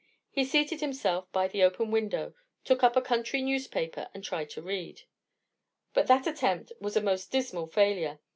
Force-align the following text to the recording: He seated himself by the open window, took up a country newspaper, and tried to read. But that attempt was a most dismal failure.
He 0.31 0.45
seated 0.45 0.81
himself 0.81 1.31
by 1.31 1.47
the 1.47 1.61
open 1.61 1.91
window, 1.91 2.33
took 2.63 2.81
up 2.81 2.95
a 2.95 3.03
country 3.03 3.39
newspaper, 3.43 4.09
and 4.15 4.23
tried 4.23 4.49
to 4.49 4.61
read. 4.63 5.03
But 5.93 6.07
that 6.07 6.25
attempt 6.25 6.71
was 6.79 6.97
a 6.97 7.01
most 7.01 7.31
dismal 7.31 7.67
failure. 7.67 8.17